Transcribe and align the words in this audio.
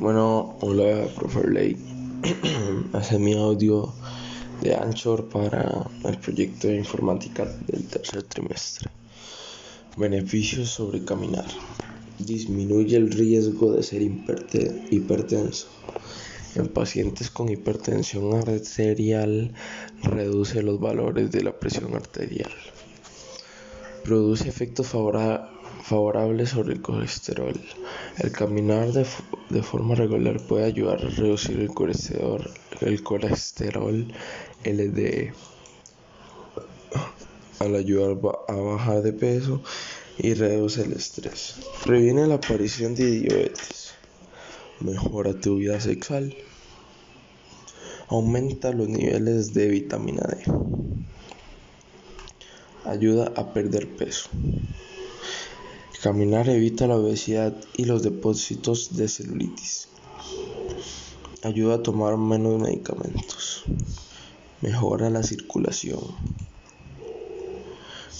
Bueno, 0.00 0.56
hola, 0.62 1.06
profe 1.14 1.46
Ley. 1.46 1.76
Hace 2.94 3.18
mi 3.18 3.34
audio 3.34 3.92
de 4.62 4.74
Anchor 4.74 5.28
para 5.28 5.90
el 6.06 6.16
proyecto 6.16 6.68
de 6.68 6.76
informática 6.78 7.44
del 7.66 7.84
tercer 7.84 8.22
trimestre. 8.22 8.88
Beneficios 9.98 10.70
sobre 10.70 11.04
caminar. 11.04 11.44
Disminuye 12.18 12.96
el 12.96 13.10
riesgo 13.10 13.72
de 13.72 13.82
ser 13.82 14.00
hipertenso. 14.00 15.66
En 16.54 16.68
pacientes 16.68 17.28
con 17.28 17.50
hipertensión 17.50 18.32
arterial 18.36 19.52
reduce 20.02 20.62
los 20.62 20.80
valores 20.80 21.30
de 21.30 21.42
la 21.42 21.52
presión 21.52 21.94
arterial. 21.94 22.50
Produce 24.10 24.48
efectos 24.48 24.88
favorables 24.88 25.48
favorable 25.84 26.44
sobre 26.44 26.72
el 26.72 26.82
colesterol. 26.82 27.54
El 28.18 28.32
caminar 28.32 28.90
de, 28.90 29.62
forma 29.62 29.94
regular 29.94 30.40
puede 30.48 30.64
ayudar 30.64 30.98
a 31.04 31.10
reducir 31.10 31.60
el 31.60 31.68
colesterol, 31.68 32.50
el 32.80 33.04
colesterol 33.04 34.12
LDE, 34.64 35.32
al 37.60 37.76
ayudar 37.76 38.18
a 38.48 38.54
bajar 38.56 39.02
de 39.02 39.12
peso 39.12 39.62
y 40.18 40.34
reduce 40.34 40.82
el 40.82 40.94
estrés. 40.94 41.54
Previene 41.84 42.26
la 42.26 42.34
aparición 42.34 42.96
de 42.96 43.12
diabetes. 43.12 43.92
Mejora 44.80 45.40
tu 45.40 45.58
vida 45.58 45.80
sexual. 45.80 46.34
Aumenta 48.08 48.72
los 48.72 48.88
niveles 48.88 49.54
de 49.54 49.68
vitamina 49.68 50.22
D. 50.22 50.42
Ayuda 52.90 53.32
a 53.36 53.52
perder 53.52 53.86
peso. 53.94 54.28
Caminar 56.02 56.48
evita 56.48 56.88
la 56.88 56.96
obesidad 56.96 57.54
y 57.76 57.84
los 57.84 58.02
depósitos 58.02 58.96
de 58.96 59.06
celulitis. 59.06 59.86
Ayuda 61.44 61.76
a 61.76 61.82
tomar 61.84 62.16
menos 62.16 62.60
medicamentos. 62.60 63.62
Mejora 64.60 65.08
la 65.08 65.22
circulación. 65.22 66.00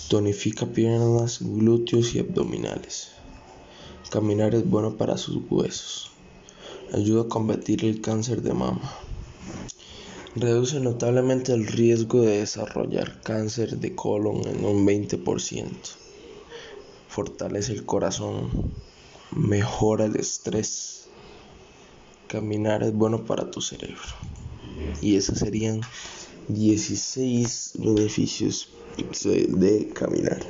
Tonifica 0.09 0.67
piernas, 0.67 1.41
glúteos 1.41 2.15
y 2.15 2.21
abdominales. 2.21 3.09
Caminar 4.09 4.55
es 4.55 4.71
bueno 4.71 4.97
para 4.97 5.17
sus 5.19 5.43
huesos. 5.51 6.13
Ayuda 6.93 7.23
a 7.23 7.29
combatir 7.29 7.85
el 7.85 8.01
cáncer 8.01 8.41
de 8.43 8.55
mama. 8.55 8.89
Reduce 10.37 10.81
notablemente 10.81 11.53
el 11.53 11.67
riesgo 11.67 12.23
de 12.23 12.39
desarrollar 12.39 13.21
cáncer 13.23 13.79
de 13.79 13.95
colon 13.95 14.47
en 14.47 14.65
un 14.65 14.87
20% 14.87 16.01
fortalece 17.11 17.73
el 17.73 17.85
corazón, 17.85 18.51
mejora 19.33 20.05
el 20.05 20.17
estrés. 20.17 21.09
Caminar 22.29 22.85
es 22.85 22.95
bueno 22.95 23.27
para 23.27 23.51
tu 23.51 23.61
cerebro. 23.61 24.15
Y 25.03 25.17
esos 25.17 25.41
serían 25.41 25.81
16 26.47 27.73
beneficios 27.79 28.69
de 28.97 29.89
caminar. 29.93 30.41